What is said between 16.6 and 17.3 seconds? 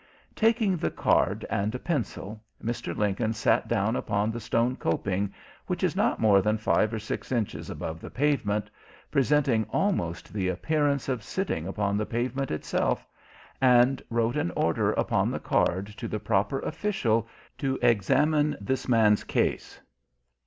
official